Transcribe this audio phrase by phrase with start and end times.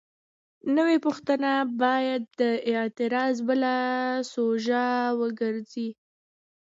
[0.75, 1.51] نوې غوښتنه
[1.81, 3.75] باید د اعتراض بله
[4.31, 4.87] سوژه
[5.19, 5.89] وګرځي.